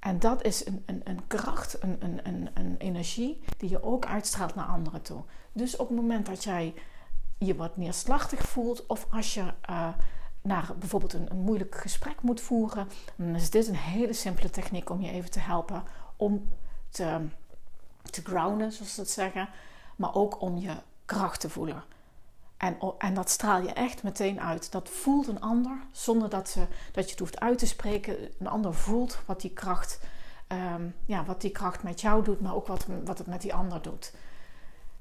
En 0.01 0.19
dat 0.19 0.44
is 0.44 0.65
een, 0.65 0.83
een, 0.86 1.01
een 1.03 1.27
kracht, 1.27 1.83
een, 1.83 1.98
een, 2.00 2.50
een, 2.53 2.77
energie 2.77 3.44
die 3.57 3.69
je 3.69 3.83
ook 3.83 4.06
uitstraalt 4.06 4.56
naar 4.56 4.65
anderen 4.65 5.01
toe. 5.01 5.24
Dus 5.51 5.75
op 5.75 5.88
het 5.88 5.98
moment 5.98 6.25
dat 6.25 6.44
jij 6.44 6.74
je 7.38 7.56
wat 7.56 7.77
neerslachtig 7.77 8.48
voelt 8.48 8.86
of 8.86 9.07
als 9.12 9.33
je 9.33 9.53
uh, 9.69 9.88
naar 10.42 10.71
bijvoorbeeld 10.80 11.13
een, 11.13 11.31
een, 11.31 11.39
moeilijk 11.39 11.75
gesprek 11.75 12.21
moet 12.21 12.42
voeren, 12.42 12.88
dan 13.15 13.36
is 13.36 13.50
dit 13.50 13.68
een 13.68 13.75
hele 13.75 14.13
simpele 14.13 14.50
techniek 14.50 14.89
om 14.89 15.01
je 15.01 15.12
even 15.12 15.31
te 15.31 15.39
helpen 15.39 15.83
om 16.15 16.50
te, 16.89 17.27
te 18.01 18.21
grounden, 18.21 18.71
zoals 18.71 18.94
ze 18.94 19.01
het 19.01 19.09
zeggen, 19.09 19.50
maar 19.95 20.15
ook 20.15 20.42
om 20.42 20.57
je 20.57 20.75
kracht 21.06 21.39
te 21.39 21.50
voelen. 21.50 21.83
En, 22.62 22.78
en 22.98 23.13
dat 23.13 23.30
straal 23.30 23.62
je 23.62 23.74
echt 23.74 24.04
meteen 24.04 24.42
uit. 24.42 24.72
Dat 24.72 24.90
voelt 24.90 25.28
een 25.28 25.42
ander 25.42 25.78
zonder 25.92 26.30
dat, 26.30 26.50
ze, 26.50 26.66
dat 26.92 27.04
je 27.04 27.10
het 27.10 27.19
hoeft 27.19 27.40
uit 27.40 27.58
te 27.58 27.68
spreken. 27.68 28.18
Een 28.40 28.48
ander 28.48 28.74
voelt 28.74 29.19
wat 29.25 29.42
die 29.42 29.52
kracht, 29.52 30.00
ehm, 30.48 30.88
ja, 31.06 31.25
wat 31.25 31.42
die 31.42 31.52
kracht 31.52 31.84
met 31.84 32.02
jou 32.02 32.24
doet, 32.24 32.42
maar 32.42 32.56
ook 32.56 32.68
wat, 32.68 32.86
wat 33.06 33.18
het 33.18 33.28
met 33.28 33.42
die 33.42 33.54
ander 33.54 33.81
doet. 33.81 34.13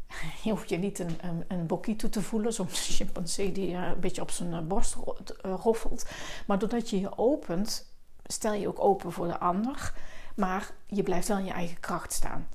Je 0.44 0.50
hoeft 0.50 0.68
je 0.68 0.76
niet 0.76 0.98
een, 0.98 1.18
een, 1.48 1.66
bokito 1.66 2.08
te 2.08 2.22
voelen, 2.22 2.52
zo'n 2.52 2.68
chimpansee 2.96 3.52
die 3.52 3.70
uh, 3.70 3.88
een 3.88 4.00
beetje 4.00 4.22
op 4.22 4.30
zijn 4.30 4.52
eh, 4.52 4.60
borst 4.60 4.96
eh, 5.42 5.54
roffelt. 5.62 6.06
Maar 6.46 6.58
doordat 6.58 6.90
je 6.90 7.00
je 7.00 7.18
opent, 7.18 7.86
stel 8.26 8.52
je 8.52 8.68
ook 8.68 8.80
open 8.80 9.12
voor 9.12 9.26
de 9.26 9.38
ander. 9.38 9.92
Maar 10.36 10.70
je 10.86 11.02
blijft 11.02 11.28
wel 11.28 11.38
in 11.38 11.44
je 11.44 11.52
eigen 11.52 11.80
kracht 11.80 12.12
staan. 12.12 12.48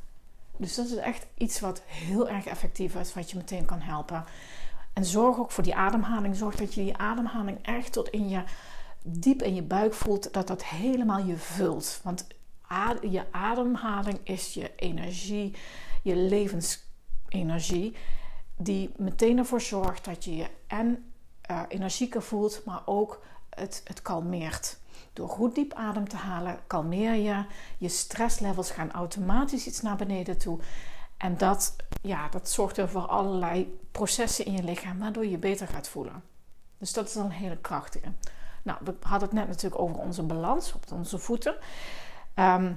Dus 0.58 0.76
dat 0.76 0.86
is 0.86 0.96
echt 0.96 1.26
iets 1.38 1.60
wat 1.60 1.82
heel 1.86 2.30
erg 2.30 2.46
effectief 2.46 2.96
is, 2.96 3.14
wat 3.14 3.32
je 3.32 3.38
meteen 3.38 3.66
kan 3.66 3.82
helpen. 3.82 4.26
En 4.96 5.06
zorg 5.06 5.40
ook 5.40 5.52
voor 5.52 5.64
die 5.64 5.76
ademhaling. 5.76 6.36
Zorg 6.36 6.56
dat 6.56 6.74
je 6.74 6.84
die 6.84 6.98
ademhaling 6.98 7.58
echt 7.62 7.92
tot 7.92 8.10
in 8.10 8.30
je 8.30 8.44
diep 9.04 9.42
in 9.42 9.56
je 9.56 9.64
buik 9.64 9.94
voelt. 9.94 10.34
Dat 10.34 10.48
dat 10.48 10.66
helemaal 10.66 11.20
je 11.20 11.38
vult. 11.38 12.00
Want 12.04 12.28
je 13.02 13.24
ademhaling 13.32 14.20
is 14.24 14.54
je 14.54 14.76
energie, 14.76 15.56
je 16.04 16.16
levensenergie. 16.16 17.96
Die 18.58 18.92
meteen 18.98 19.38
ervoor 19.38 19.62
zorgt 19.62 20.06
dat 20.06 20.24
je 20.24 20.36
je 20.36 20.48
en 20.68 21.12
uh, 21.52 21.62
energieker 21.68 22.22
voelt, 22.22 22.62
maar 22.66 22.82
ook 22.86 23.24
het, 23.50 23.82
het 23.84 24.02
kalmeert. 24.02 24.78
Door 25.14 25.30
goed 25.30 25.56
diep 25.56 25.74
adem 25.74 26.08
te 26.10 26.16
halen, 26.16 26.60
kalmeer 26.68 27.14
je. 27.14 27.46
Je 27.78 27.90
stresslevels 27.90 28.72
gaan 28.72 28.92
automatisch 28.92 29.68
iets 29.68 29.82
naar 29.82 29.96
beneden 29.96 30.38
toe. 30.38 30.60
En 31.18 31.38
dat, 31.38 31.76
ja, 32.06 32.30
dat 32.30 32.50
zorgt 32.50 32.78
er 32.78 32.90
voor 32.90 33.08
allerlei 33.08 33.80
processen 33.92 34.46
in 34.46 34.54
je 34.54 34.64
lichaam 34.64 35.00
waardoor 35.00 35.26
je 35.26 35.38
beter 35.38 35.68
gaat 35.68 35.88
voelen. 35.88 36.24
Dus 36.78 36.94
dat 36.94 37.08
is 37.08 37.14
dan 37.14 37.26
een 37.26 37.32
hele 37.32 37.58
krachtige. 37.58 38.12
Nou, 38.64 38.78
we 38.84 38.96
hadden 39.02 39.28
het 39.28 39.38
net 39.38 39.48
natuurlijk 39.48 39.82
over 39.82 39.98
onze 39.98 40.24
balans 40.24 40.74
op 40.74 40.92
onze 40.92 41.18
voeten. 41.18 41.56
Ehm, 42.34 42.74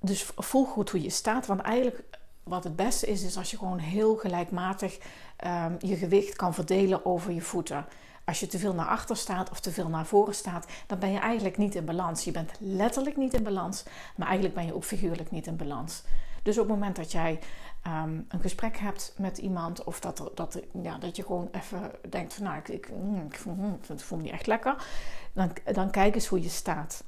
dus 0.00 0.30
voel 0.36 0.64
goed 0.64 0.90
hoe 0.90 1.02
je 1.02 1.10
staat. 1.10 1.46
Want 1.46 1.60
eigenlijk 1.60 2.04
wat 2.42 2.64
het 2.64 2.76
beste 2.76 3.06
is, 3.06 3.22
is 3.22 3.36
als 3.36 3.50
je 3.50 3.58
gewoon 3.58 3.78
heel 3.78 4.16
gelijkmatig 4.16 4.98
um, 5.44 5.76
je 5.78 5.96
gewicht 5.96 6.36
kan 6.36 6.54
verdelen 6.54 7.04
over 7.04 7.32
je 7.32 7.40
voeten. 7.40 7.86
Als 8.24 8.40
je 8.40 8.46
te 8.46 8.58
veel 8.58 8.74
naar 8.74 8.86
achter 8.86 9.16
staat 9.16 9.50
of 9.50 9.60
te 9.60 9.72
veel 9.72 9.88
naar 9.88 10.06
voren 10.06 10.34
staat, 10.34 10.66
dan 10.86 10.98
ben 10.98 11.12
je 11.12 11.18
eigenlijk 11.18 11.56
niet 11.56 11.74
in 11.74 11.84
balans. 11.84 12.24
Je 12.24 12.30
bent 12.30 12.50
letterlijk 12.58 13.16
niet 13.16 13.34
in 13.34 13.42
balans, 13.42 13.84
maar 14.16 14.26
eigenlijk 14.26 14.56
ben 14.56 14.66
je 14.66 14.74
ook 14.74 14.84
figuurlijk 14.84 15.30
niet 15.30 15.46
in 15.46 15.56
balans. 15.56 16.02
Dus 16.42 16.58
op 16.58 16.68
het 16.68 16.74
moment 16.74 16.96
dat 16.96 17.12
jij 17.12 17.38
um, 17.86 18.26
een 18.28 18.40
gesprek 18.40 18.76
hebt 18.76 19.14
met 19.16 19.38
iemand, 19.38 19.84
of 19.84 20.00
dat, 20.00 20.30
dat, 20.34 20.60
ja, 20.82 20.98
dat 20.98 21.16
je 21.16 21.22
gewoon 21.22 21.48
even 21.52 21.90
denkt 22.08 22.34
van 22.34 22.44
nou, 22.44 22.56
ik, 22.58 22.68
ik, 22.68 22.90
mm, 22.90 23.26
ik, 23.26 23.38
voel, 23.38 24.18
me 24.18 24.22
niet 24.22 24.32
echt 24.32 24.46
lekker, 24.46 24.86
dan, 25.32 25.50
dan 25.72 25.90
kijk 25.90 26.14
eens 26.14 26.26
hoe 26.26 26.42
je 26.42 26.48
staat. 26.48 27.04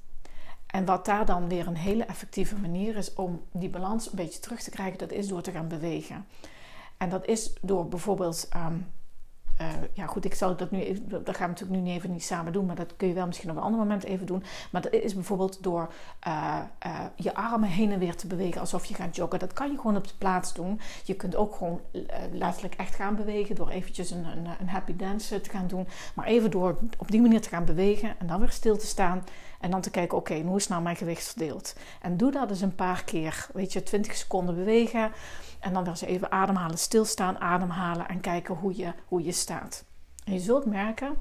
En 0.66 0.84
wat 0.84 1.04
daar 1.04 1.24
dan 1.24 1.48
weer 1.48 1.66
een 1.66 1.76
hele 1.76 2.04
effectieve 2.04 2.56
manier 2.56 2.96
is 2.96 3.14
om 3.14 3.42
die 3.52 3.70
balans 3.70 4.06
een 4.06 4.16
beetje 4.16 4.40
terug 4.40 4.62
te 4.62 4.70
krijgen, 4.70 4.98
dat 4.98 5.12
is 5.12 5.28
door 5.28 5.42
te 5.42 5.50
gaan 5.50 5.68
bewegen. 5.68 6.26
En 6.96 7.08
dat 7.08 7.26
is 7.26 7.52
door 7.60 7.88
bijvoorbeeld 7.88 8.48
um, 8.56 8.86
uh, 9.60 9.66
ja 9.92 10.06
goed, 10.06 10.24
ik 10.24 10.34
zal 10.34 10.56
dat 10.56 10.70
nu 10.70 10.80
even, 10.80 11.08
dat 11.08 11.36
gaan 11.36 11.54
we 11.54 11.60
natuurlijk 11.60 11.82
nu 11.82 11.90
even 11.90 12.12
niet 12.12 12.24
samen 12.24 12.52
doen, 12.52 12.66
maar 12.66 12.76
dat 12.76 12.96
kun 12.96 13.08
je 13.08 13.14
wel 13.14 13.26
misschien 13.26 13.50
op 13.50 13.56
een 13.56 13.62
ander 13.62 13.80
moment 13.80 14.04
even 14.04 14.26
doen. 14.26 14.42
Maar 14.70 14.82
dat 14.82 14.92
is 14.92 15.14
bijvoorbeeld 15.14 15.62
door 15.62 15.92
uh, 16.26 16.58
uh, 16.86 17.00
je 17.16 17.34
armen 17.34 17.68
heen 17.68 17.92
en 17.92 17.98
weer 17.98 18.16
te 18.16 18.26
bewegen 18.26 18.60
alsof 18.60 18.84
je 18.84 18.94
gaat 18.94 19.16
joggen. 19.16 19.38
Dat 19.38 19.52
kan 19.52 19.70
je 19.70 19.76
gewoon 19.76 19.96
op 19.96 20.06
de 20.06 20.14
plaats 20.18 20.54
doen. 20.54 20.80
Je 21.04 21.14
kunt 21.14 21.36
ook 21.36 21.54
gewoon 21.54 21.80
letterlijk 22.32 22.74
echt 22.74 22.94
gaan 22.94 23.16
bewegen 23.16 23.54
door 23.54 23.68
eventjes 23.68 24.10
een, 24.10 24.24
een, 24.24 24.46
een 24.60 24.68
happy 24.68 24.96
dance 24.96 25.40
te 25.40 25.50
gaan 25.50 25.66
doen. 25.66 25.86
Maar 26.14 26.26
even 26.26 26.50
door 26.50 26.78
op 26.98 27.10
die 27.10 27.20
manier 27.20 27.40
te 27.40 27.48
gaan 27.48 27.64
bewegen 27.64 28.14
en 28.18 28.26
dan 28.26 28.40
weer 28.40 28.50
stil 28.50 28.76
te 28.76 28.86
staan. 28.86 29.24
En 29.60 29.70
dan 29.70 29.80
te 29.80 29.90
kijken, 29.90 30.18
oké, 30.18 30.40
hoe 30.40 30.56
is 30.56 30.68
nou 30.68 30.82
mijn 30.82 30.96
gewicht 30.96 31.28
verdeeld? 31.28 31.74
En 32.00 32.16
doe 32.16 32.30
dat 32.30 32.50
eens 32.50 32.60
een 32.60 32.74
paar 32.74 33.04
keer. 33.04 33.46
Weet 33.52 33.72
je, 33.72 33.82
20 33.82 34.14
seconden 34.14 34.54
bewegen. 34.54 35.12
En 35.58 35.72
dan 35.72 35.82
weer 35.82 35.92
eens 35.92 36.00
even 36.00 36.32
ademhalen, 36.32 36.78
stilstaan, 36.78 37.38
ademhalen 37.38 38.08
en 38.08 38.20
kijken 38.20 38.54
hoe 38.54 38.76
je, 38.76 38.92
hoe 39.04 39.24
je 39.24 39.32
staat. 39.32 39.84
En 40.24 40.32
je 40.32 40.38
zult 40.38 40.66
merken 40.66 41.16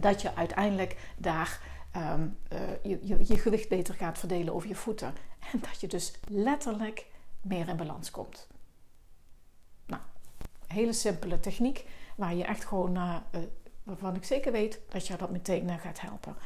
dat 0.00 0.22
je 0.22 0.34
uiteindelijk 0.34 0.96
daar 1.16 1.60
ehm, 1.90 2.26
eh, 2.48 2.58
je, 2.82 3.24
je, 3.26 3.38
gewicht 3.38 3.68
beter 3.68 3.94
gaat 3.94 4.18
verdelen 4.18 4.54
over 4.54 4.68
je 4.68 4.74
voeten. 4.74 5.14
En 5.52 5.60
dat 5.60 5.80
je 5.80 5.86
dus 5.86 6.12
letterlijk 6.28 7.06
meer 7.40 7.68
in 7.68 7.76
balans 7.76 8.10
komt. 8.10 8.46
Nou, 9.86 10.02
hele 10.66 10.92
simpele 10.92 11.40
techniek 11.40 11.84
waar 12.16 12.34
je 12.34 12.44
echt 12.44 12.64
gewoon, 12.64 12.96
uh, 12.96 13.16
waarvan 13.82 14.14
ik 14.14 14.24
zeker 14.24 14.52
weet 14.52 14.80
dat 14.88 15.06
je 15.06 15.16
dat 15.16 15.30
meteen 15.30 15.78
gaat 15.78 16.00
helpen. 16.00 16.36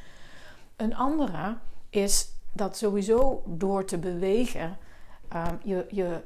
Een 0.76 0.94
andere 0.94 1.56
is 1.90 2.32
dat 2.52 2.76
sowieso 2.76 3.42
door 3.46 3.84
te 3.84 3.98
bewegen 3.98 4.76
uh, 5.32 5.46
je, 5.62 5.86
je, 5.90 6.22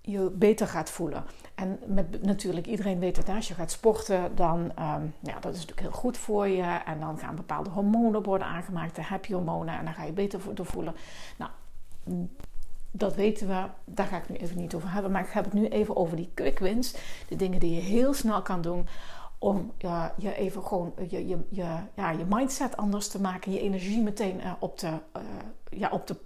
je 0.00 0.30
beter 0.30 0.66
gaat 0.66 0.90
voelen. 0.90 1.24
En 1.54 1.78
met, 1.86 2.22
natuurlijk, 2.22 2.66
iedereen 2.66 2.98
weet 2.98 3.16
dat 3.16 3.28
als 3.28 3.48
je 3.48 3.54
gaat 3.54 3.70
sporten, 3.70 4.36
dan 4.36 4.58
um, 4.60 5.14
ja, 5.20 5.38
dat 5.40 5.54
is 5.54 5.60
natuurlijk 5.60 5.80
heel 5.80 5.90
goed 5.90 6.18
voor 6.18 6.48
je. 6.48 6.62
En 6.62 7.00
dan 7.00 7.18
gaan 7.18 7.36
bepaalde 7.36 7.70
hormonen 7.70 8.22
worden 8.22 8.46
aangemaakt, 8.46 8.94
de 8.94 9.02
happy 9.02 9.32
hormonen, 9.32 9.78
en 9.78 9.84
dan 9.84 9.94
ga 9.94 10.04
je 10.04 10.12
beter 10.12 10.40
voelen. 10.54 10.94
Nou, 11.36 11.50
dat 12.90 13.14
weten 13.14 13.48
we, 13.48 13.64
daar 13.84 14.06
ga 14.06 14.16
ik 14.16 14.28
nu 14.28 14.36
even 14.36 14.56
niet 14.56 14.74
over 14.74 14.92
hebben. 14.92 15.10
Maar 15.10 15.24
ik 15.24 15.30
heb 15.30 15.44
het 15.44 15.52
nu 15.52 15.68
even 15.68 15.96
over 15.96 16.16
die 16.16 16.30
quick 16.34 16.58
wins. 16.58 16.94
De 17.28 17.36
dingen 17.36 17.60
die 17.60 17.74
je 17.74 17.80
heel 17.80 18.14
snel 18.14 18.42
kan 18.42 18.60
doen 18.60 18.88
om 19.38 19.72
je 20.16 20.34
even 20.34 20.62
gewoon 20.62 20.94
je, 21.08 21.28
je, 21.28 21.46
je, 21.50 21.76
ja, 21.94 22.10
je 22.10 22.24
mindset 22.28 22.76
anders 22.76 23.08
te 23.08 23.20
maken, 23.20 23.52
je 23.52 23.60
energie 23.60 24.02
meteen 24.02 24.40
uh, 24.40 24.52
op, 24.58 24.76
te, 24.76 24.86
uh, 24.86 25.22
ja, 25.70 25.88
op 25.90 26.06
te 26.06 26.16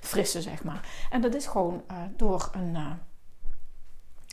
frissen, 0.00 0.42
zeg 0.42 0.64
maar. 0.64 0.88
En 1.10 1.20
dat 1.20 1.34
is 1.34 1.46
gewoon 1.46 1.82
door, 2.16 2.50
een, 2.52 2.76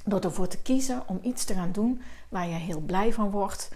door 0.05 0.19
ervoor 0.19 0.47
te 0.47 0.61
kiezen 0.61 1.03
om 1.07 1.19
iets 1.21 1.45
te 1.45 1.53
gaan 1.53 1.71
doen 1.71 2.01
waar 2.29 2.47
je 2.47 2.55
heel 2.55 2.79
blij 2.79 3.13
van 3.13 3.29
wordt 3.29 3.71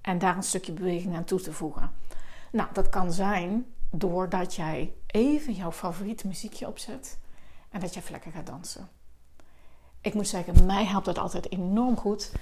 en 0.00 0.18
daar 0.18 0.36
een 0.36 0.42
stukje 0.42 0.72
beweging 0.72 1.16
aan 1.16 1.24
toe 1.24 1.40
te 1.40 1.52
voegen. 1.52 1.90
Nou, 2.52 2.68
dat 2.72 2.88
kan 2.88 3.12
zijn 3.12 3.66
doordat 3.90 4.54
jij 4.54 4.92
even 5.06 5.52
jouw 5.52 5.72
favoriete 5.72 6.26
muziekje 6.26 6.66
opzet 6.66 7.18
en 7.70 7.80
dat 7.80 7.94
je 7.94 8.02
lekker 8.10 8.32
gaat 8.32 8.46
dansen. 8.46 8.88
Ik 10.00 10.14
moet 10.14 10.28
zeggen, 10.28 10.66
mij 10.66 10.84
helpt 10.84 11.04
dat 11.04 11.18
altijd 11.18 11.50
enorm 11.50 11.96
goed 11.96 12.32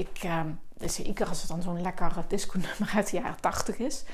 ik, 0.00 0.24
uh, 0.24 0.40
dus 0.76 0.94
zeker 0.94 1.28
als 1.28 1.40
het 1.40 1.48
dan 1.48 1.62
zo'n 1.62 1.82
lekker 1.82 2.24
disco-nummer 2.28 2.92
uit 2.94 3.10
de 3.10 3.16
jaren 3.16 3.40
80 3.40 3.78
is. 3.78 4.04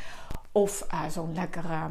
Of 0.53 0.87
uh, 0.93 1.09
zo'n 1.09 1.35
lekkere 1.35 1.89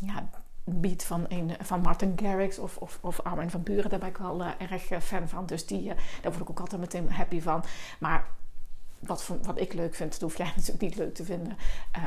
ja, 0.00 0.28
beat 0.64 1.04
van, 1.04 1.24
een, 1.28 1.56
van 1.60 1.80
Martin 1.80 2.12
Garrix 2.16 2.58
of, 2.58 2.76
of, 2.76 2.98
of 3.00 3.20
Armin 3.20 3.50
van 3.50 3.62
Buren. 3.62 3.90
Daar 3.90 3.98
ben 3.98 4.08
ik 4.08 4.16
wel 4.16 4.40
uh, 4.40 4.50
erg 4.58 4.90
eh, 4.90 5.00
fan 5.00 5.28
van. 5.28 5.46
Dus 5.46 5.66
die, 5.66 5.86
daar 5.86 6.32
word 6.32 6.40
ik 6.40 6.50
ook 6.50 6.60
altijd 6.60 6.80
meteen 6.80 7.12
happy 7.12 7.40
van. 7.40 7.64
Maar 7.98 8.26
wat, 8.98 9.30
wat 9.42 9.60
ik 9.60 9.72
leuk 9.72 9.94
vind, 9.94 10.10
dat 10.10 10.20
hoef 10.20 10.36
jij 10.36 10.46
natuurlijk 10.56 10.80
niet 10.80 10.96
leuk 10.96 11.14
te 11.14 11.24
vinden. 11.24 11.56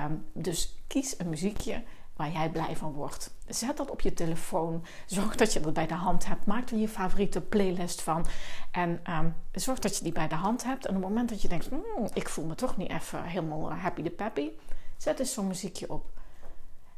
Um, 0.06 0.26
dus 0.34 0.76
kies 0.88 1.20
een 1.20 1.30
muziekje 1.30 1.84
waar 2.18 2.32
jij 2.32 2.50
blij 2.50 2.76
van 2.76 2.92
wordt. 2.92 3.34
Zet 3.48 3.78
dat 3.78 3.92
op 3.92 4.02
je 4.02 4.14
telefoon. 4.14 4.86
Zorg 5.06 5.36
dat 5.36 5.54
je 5.54 5.60
dat 5.60 5.74
bij 5.74 5.88
de 5.88 5.94
hand 5.94 6.26
hebt. 6.26 6.46
Maak 6.46 6.70
er 6.70 6.78
je 6.78 6.90
favoriete 6.90 7.42
playlist 7.42 8.02
van. 8.02 8.26
En 8.72 9.12
um, 9.12 9.36
zorg 9.52 9.80
dat 9.80 9.98
je 9.98 10.04
die 10.04 10.12
bij 10.12 10.28
de 10.28 10.36
hand 10.36 10.64
hebt. 10.64 10.86
En 10.86 10.96
op 10.96 11.02
het 11.02 11.10
moment 11.10 11.30
dat 11.30 11.42
je 11.42 11.48
denkt, 11.48 11.72
mm, 11.72 12.10
ik 12.14 12.30
voel 12.30 12.46
me 12.46 12.56
toch 12.56 12.78
niet 12.78 12.90
even 12.90 13.24
helemaal 13.24 13.74
happy 13.74 14.02
de 14.02 14.10
peppy. 14.10 14.50
Zet 14.98 15.20
eens 15.20 15.34
zo'n 15.34 15.48
muziekje 15.48 15.90
op. 15.90 16.06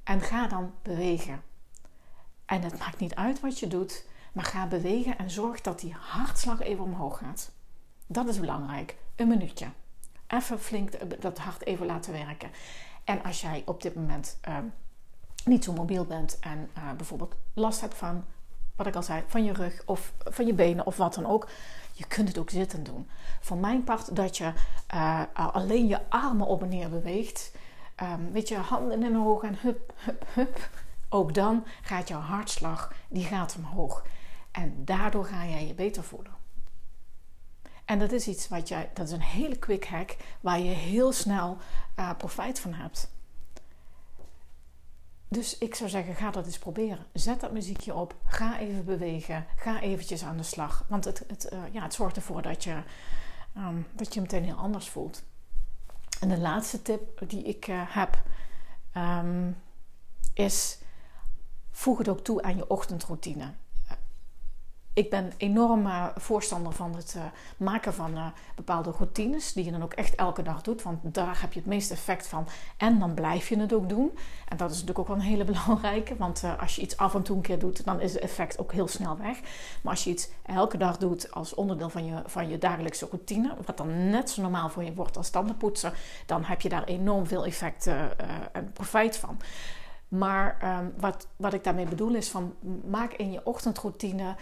En 0.03 0.21
ga 0.21 0.47
dan 0.47 0.73
bewegen. 0.81 1.41
En 2.45 2.61
het 2.61 2.79
maakt 2.79 2.99
niet 2.99 3.15
uit 3.15 3.39
wat 3.39 3.59
je 3.59 3.67
doet. 3.67 4.05
Maar 4.33 4.45
ga 4.45 4.67
bewegen 4.67 5.17
en 5.17 5.29
zorg 5.29 5.61
dat 5.61 5.79
die 5.79 5.95
hartslag 5.99 6.61
even 6.61 6.83
omhoog 6.83 7.17
gaat. 7.17 7.51
Dat 8.07 8.27
is 8.27 8.39
belangrijk. 8.39 8.95
Een 9.15 9.27
minuutje. 9.27 9.67
Even 10.27 10.59
flink 10.59 11.21
dat 11.21 11.37
hart 11.37 11.65
even 11.65 11.85
laten 11.85 12.13
werken. 12.13 12.51
En 13.03 13.23
als 13.23 13.41
jij 13.41 13.63
op 13.65 13.81
dit 13.81 13.95
moment... 13.95 14.39
Um, 14.49 14.73
niet 15.45 15.63
zo 15.63 15.73
mobiel 15.73 16.05
bent 16.05 16.39
en 16.39 16.69
uh, 16.77 16.91
bijvoorbeeld 16.97 17.35
last 17.53 17.81
hebt 17.81 17.95
van, 17.95 18.25
wat 18.75 18.87
ik 18.87 18.95
al 18.95 19.03
zei, 19.03 19.23
van 19.27 19.43
je 19.43 19.53
rug 19.53 19.81
of 19.85 20.13
van 20.17 20.45
je 20.45 20.53
benen 20.53 20.85
of 20.85 20.97
wat 20.97 21.13
dan 21.13 21.25
ook. 21.25 21.49
Je 21.93 22.07
kunt 22.07 22.27
het 22.27 22.37
ook 22.37 22.49
zitten 22.49 22.83
doen. 22.83 23.09
Van 23.39 23.59
mijn 23.59 23.83
part 23.83 24.15
dat 24.15 24.37
je 24.37 24.53
uh, 24.93 25.21
alleen 25.33 25.87
je 25.87 26.09
armen 26.09 26.47
op 26.47 26.61
en 26.61 26.69
neer 26.69 26.89
beweegt. 26.89 27.51
Um, 28.03 28.31
weet 28.31 28.47
je, 28.47 28.57
handen 28.57 29.03
in 29.03 29.17
omhoog 29.17 29.43
en 29.43 29.57
hup, 29.59 29.93
hup, 29.95 30.25
hup. 30.33 30.69
Ook 31.09 31.33
dan 31.33 31.65
gaat 31.81 32.07
jouw 32.07 32.19
hartslag, 32.19 32.93
die 33.07 33.23
gaat 33.23 33.55
omhoog. 33.57 34.05
En 34.51 34.85
daardoor 34.85 35.25
ga 35.25 35.45
jij 35.45 35.67
je 35.67 35.73
beter 35.73 36.03
voelen. 36.03 36.31
En 37.85 37.99
dat 37.99 38.11
is 38.11 38.27
iets 38.27 38.47
wat 38.47 38.67
jij, 38.67 38.89
dat 38.93 39.07
is 39.07 39.13
een 39.13 39.21
hele 39.21 39.55
quick 39.55 39.85
hack 39.85 40.15
waar 40.41 40.59
je 40.59 40.71
heel 40.71 41.11
snel 41.11 41.57
uh, 41.99 42.11
profijt 42.17 42.59
van 42.59 42.73
hebt. 42.73 43.11
Dus 45.31 45.57
ik 45.57 45.75
zou 45.75 45.89
zeggen, 45.89 46.15
ga 46.15 46.31
dat 46.31 46.45
eens 46.45 46.59
proberen. 46.59 47.05
Zet 47.13 47.39
dat 47.39 47.51
muziekje 47.51 47.93
op. 47.93 48.15
Ga 48.25 48.59
even 48.59 48.85
bewegen. 48.85 49.45
Ga 49.55 49.81
eventjes 49.81 50.23
aan 50.23 50.37
de 50.37 50.43
slag. 50.43 50.85
Want 50.87 51.05
het, 51.05 51.23
het, 51.27 51.49
uh, 51.53 51.59
ja, 51.71 51.83
het 51.83 51.93
zorgt 51.93 52.15
ervoor 52.15 52.41
dat 52.41 52.63
je, 52.63 52.83
um, 53.57 53.87
dat 53.93 54.13
je 54.13 54.21
meteen 54.21 54.43
heel 54.43 54.55
anders 54.55 54.89
voelt. 54.89 55.23
En 56.19 56.29
de 56.29 56.37
laatste 56.37 56.81
tip 56.81 57.29
die 57.29 57.43
ik 57.43 57.67
uh, 57.67 57.81
heb 57.85 58.23
um, 58.95 59.57
is: 60.33 60.77
voeg 61.71 61.97
het 61.97 62.09
ook 62.09 62.19
toe 62.19 62.41
aan 62.41 62.55
je 62.55 62.69
ochtendroutine 62.69 63.53
ik 64.99 65.09
ben 65.09 65.31
enorm 65.37 65.85
uh, 65.85 66.05
voorstander 66.15 66.73
van 66.73 66.95
het 66.95 67.13
uh, 67.17 67.23
maken 67.57 67.93
van 67.93 68.11
uh, 68.11 68.25
bepaalde 68.55 68.91
routines. 68.91 69.53
Die 69.53 69.65
je 69.65 69.71
dan 69.71 69.83
ook 69.83 69.93
echt 69.93 70.15
elke 70.15 70.41
dag 70.41 70.61
doet. 70.61 70.81
Want 70.81 70.99
daar 71.01 71.41
heb 71.41 71.53
je 71.53 71.59
het 71.59 71.67
meeste 71.67 71.93
effect 71.93 72.27
van. 72.27 72.47
En 72.77 72.99
dan 72.99 73.13
blijf 73.13 73.49
je 73.49 73.59
het 73.59 73.73
ook 73.73 73.89
doen. 73.89 74.17
En 74.47 74.57
dat 74.57 74.69
is 74.69 74.75
natuurlijk 74.75 74.99
ook 74.99 75.07
wel 75.07 75.15
een 75.15 75.31
hele 75.31 75.43
belangrijke. 75.53 76.15
Want 76.17 76.43
als 76.59 76.75
je 76.75 76.81
iets 76.81 76.97
af 76.97 77.15
en 77.15 77.21
toe 77.21 77.35
een 77.35 77.41
keer 77.41 77.59
doet, 77.59 77.85
dan 77.85 78.01
is 78.01 78.13
het 78.13 78.21
effect 78.21 78.59
ook 78.59 78.71
heel 78.71 78.87
snel 78.87 79.17
weg. 79.17 79.39
Maar 79.81 79.93
als 79.93 80.03
je 80.03 80.09
iets 80.09 80.29
elke 80.45 80.77
dag 80.77 80.97
doet 80.97 81.31
als 81.31 81.53
onderdeel 81.53 81.89
van 81.89 82.05
je, 82.05 82.21
van 82.25 82.49
je 82.49 82.57
dagelijkse 82.57 83.07
routine. 83.11 83.55
Wat 83.65 83.77
dan 83.77 84.09
net 84.09 84.29
zo 84.29 84.41
normaal 84.41 84.69
voor 84.69 84.83
je 84.83 84.93
wordt 84.93 85.17
als 85.17 85.29
tandenpoetsen. 85.29 85.93
Dan 86.25 86.43
heb 86.43 86.61
je 86.61 86.69
daar 86.69 86.83
enorm 86.83 87.27
veel 87.27 87.45
effect 87.45 87.87
en 88.51 88.71
profijt 88.73 89.17
van. 89.17 89.39
Maar 90.09 90.77
um, 90.79 90.93
wat, 90.97 91.27
wat 91.35 91.53
ik 91.53 91.63
daarmee 91.63 91.85
bedoel 91.85 92.15
is 92.15 92.29
van 92.29 92.55
maak 92.85 93.13
in 93.13 93.31
je 93.31 93.45
ochtendroutine 93.45 94.35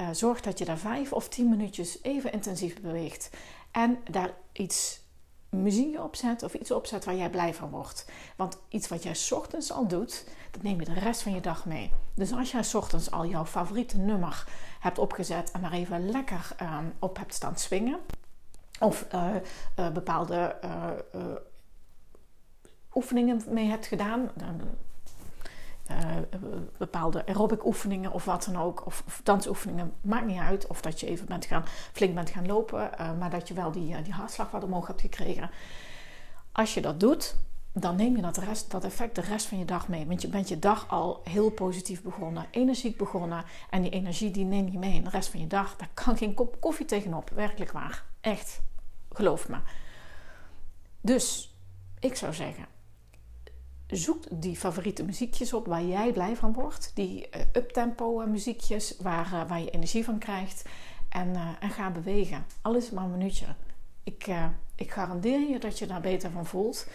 uh, 0.00 0.08
zorg 0.12 0.40
dat 0.40 0.58
je 0.58 0.64
daar 0.64 0.78
vijf 0.78 1.12
of 1.12 1.28
tien 1.28 1.48
minuutjes 1.48 2.02
even 2.02 2.32
intensief 2.32 2.80
beweegt. 2.80 3.30
En 3.70 3.98
daar 4.10 4.30
iets 4.52 5.00
muziek 5.48 5.98
op 6.00 6.16
zet 6.16 6.42
of 6.42 6.54
iets 6.54 6.70
opzet 6.70 7.04
waar 7.04 7.14
jij 7.14 7.30
blij 7.30 7.54
van 7.54 7.70
wordt. 7.70 8.10
Want 8.36 8.58
iets 8.68 8.88
wat 8.88 9.02
jij 9.02 9.16
ochtends 9.30 9.72
al 9.72 9.86
doet, 9.86 10.24
dat 10.50 10.62
neem 10.62 10.78
je 10.78 10.84
de 10.84 11.00
rest 11.00 11.22
van 11.22 11.34
je 11.34 11.40
dag 11.40 11.66
mee. 11.66 11.92
Dus 12.14 12.32
als 12.32 12.50
jij 12.50 12.64
ochtends 12.72 13.10
al 13.10 13.26
jouw 13.26 13.44
favoriete 13.44 13.98
nummer 13.98 14.44
hebt 14.80 14.98
opgezet 14.98 15.50
en 15.50 15.60
maar 15.60 15.72
even 15.72 16.10
lekker 16.10 16.56
uh, 16.62 16.78
op 16.98 17.16
hebt 17.16 17.34
staan 17.34 17.56
swingen. 17.56 17.98
Of 18.80 19.06
uh, 19.14 19.34
uh, 19.78 19.90
bepaalde 19.90 20.56
oefeningen 22.94 23.42
mee 23.48 23.66
hebt 23.66 23.86
gedaan. 23.86 24.30
Uh, 25.90 25.96
bepaalde 26.78 27.26
aerobic 27.26 27.66
oefeningen 27.66 28.12
of 28.12 28.24
wat 28.24 28.44
dan 28.44 28.62
ook, 28.62 28.86
of, 28.86 29.20
dansoefeningen, 29.22 29.92
maakt 30.00 30.26
niet 30.26 30.38
uit. 30.38 30.66
Of 30.66 30.80
dat 30.80 31.00
je 31.00 31.06
even 31.06 31.26
bent 31.26 31.44
gaan, 31.44 31.64
flink 31.92 32.14
bent 32.14 32.30
gaan 32.30 32.46
lopen, 32.46 32.90
uh, 33.00 33.18
maar 33.18 33.30
dat 33.30 33.48
je 33.48 33.54
wel 33.54 33.70
die, 33.70 33.90
uh, 33.90 34.04
die 34.04 34.12
hartslag 34.12 34.50
wat 34.50 34.64
omhoog 34.64 34.86
hebt 34.86 35.00
gekregen. 35.00 35.50
Als 36.52 36.74
je 36.74 36.80
dat 36.80 37.00
doet, 37.00 37.36
dan 37.72 37.96
neem 37.96 38.16
je 38.16 38.22
dat, 38.22 38.36
rest, 38.36 38.70
dat 38.70 38.84
effect 38.84 39.14
de 39.14 39.20
rest 39.20 39.46
van 39.46 39.58
je 39.58 39.64
dag 39.64 39.88
mee. 39.88 40.06
Want 40.06 40.22
je 40.22 40.28
bent 40.28 40.48
je 40.48 40.58
dag 40.58 40.88
al 40.88 41.20
heel 41.24 41.50
positief 41.50 42.02
begonnen, 42.02 42.46
energiek 42.50 42.96
begonnen. 42.96 43.44
En 43.70 43.82
die 43.82 43.90
energie 43.90 44.30
die 44.30 44.44
neem 44.44 44.68
je 44.68 44.78
mee 44.78 44.94
in 44.94 45.04
de 45.04 45.10
rest 45.10 45.28
van 45.28 45.40
je 45.40 45.46
dag. 45.46 45.76
Daar 45.76 45.90
kan 45.94 46.16
geen 46.16 46.34
kop 46.34 46.60
koffie 46.60 46.86
tegenop, 46.86 47.30
werkelijk 47.30 47.72
waar. 47.72 48.04
Echt, 48.20 48.60
geloof 49.12 49.48
me. 49.48 49.56
Dus, 51.00 51.54
ik 51.98 52.16
zou 52.16 52.34
zeggen, 52.34 52.66
zoek 53.96 54.24
die 54.30 54.56
favoriete 54.56 55.04
muziekjes 55.04 55.52
op 55.52 55.66
waar 55.66 55.84
jij 55.84 56.12
blij 56.12 56.36
van 56.36 56.52
wordt. 56.52 56.90
Die 56.94 57.28
uh, 57.36 57.42
uptempo 57.52 58.26
muziekjes 58.26 58.96
waar, 59.00 59.32
uh, 59.32 59.48
waar 59.48 59.60
je 59.60 59.70
energie 59.70 60.04
van 60.04 60.18
krijgt. 60.18 60.64
En, 61.08 61.36
en 61.60 61.70
ga 61.70 61.90
bewegen. 61.90 62.46
Alles 62.62 62.90
maar 62.90 63.04
een 63.04 63.10
minuutje. 63.10 63.46
Ik, 64.02 64.26
ik 64.74 64.90
garandeer 64.90 65.40
je 65.40 65.58
dat 65.58 65.78
je 65.78 65.86
daar 65.86 66.00
beter 66.00 66.30
van 66.30 66.46
voelt. 66.46 66.86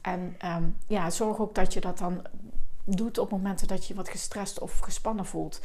En 0.00 0.34
ehm, 0.38 0.64
ja, 0.86 1.10
zorg 1.10 1.38
ook 1.38 1.54
dat 1.54 1.72
je 1.72 1.80
dat 1.80 1.98
dan 1.98 2.22
doet 2.84 3.18
op 3.18 3.30
momenten 3.30 3.68
dat 3.68 3.86
je 3.86 3.94
wat 3.94 4.08
gestrest 4.08 4.58
of 4.58 4.78
gespannen 4.78 5.26
voelt. 5.26 5.60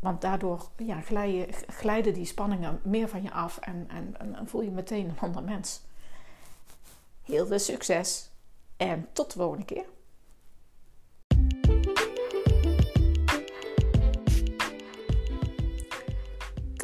Want 0.00 0.20
daardoor 0.20 0.68
ja, 0.76 1.00
glijden, 1.00 1.54
glijden 1.66 2.14
die 2.14 2.24
spanningen 2.24 2.80
meer 2.82 3.08
van 3.08 3.22
je 3.22 3.32
af 3.32 3.58
en, 3.58 3.86
en, 3.88 4.36
en 4.36 4.48
voel 4.48 4.62
je 4.62 4.70
meteen 4.70 5.08
een 5.08 5.20
ander 5.20 5.42
mens. 5.42 5.80
Heel 7.22 7.46
veel 7.46 7.58
succes 7.58 8.30
en 8.76 9.08
tot 9.12 9.32
de 9.32 9.38
volgende 9.38 9.64
keer. 9.64 9.84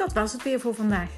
Dat 0.05 0.13
was 0.13 0.31
het 0.31 0.43
weer 0.43 0.59
voor 0.59 0.75
vandaag. 0.75 1.09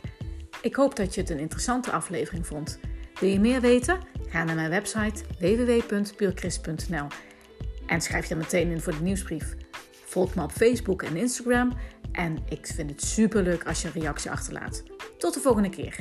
Ik 0.61 0.75
hoop 0.75 0.95
dat 0.95 1.15
je 1.15 1.21
het 1.21 1.29
een 1.29 1.39
interessante 1.39 1.91
aflevering 1.91 2.47
vond. 2.47 2.79
Wil 3.19 3.29
je 3.29 3.39
meer 3.39 3.61
weten? 3.61 3.99
Ga 4.29 4.43
naar 4.43 4.55
mijn 4.55 4.69
website 4.69 5.23
www.puurchrist.nl 5.39 7.07
en 7.87 8.01
schrijf 8.01 8.25
je 8.25 8.35
meteen 8.35 8.71
in 8.71 8.81
voor 8.81 8.93
de 8.93 9.01
nieuwsbrief. 9.01 9.55
Volg 10.05 10.35
me 10.35 10.43
op 10.43 10.51
Facebook 10.51 11.01
en 11.01 11.15
Instagram 11.15 11.73
en 12.11 12.37
ik 12.49 12.67
vind 12.67 12.89
het 12.89 13.01
super 13.01 13.43
leuk 13.43 13.67
als 13.67 13.81
je 13.81 13.87
een 13.87 14.01
reactie 14.01 14.31
achterlaat. 14.31 14.83
Tot 15.17 15.33
de 15.33 15.39
volgende 15.39 15.69
keer. 15.69 15.95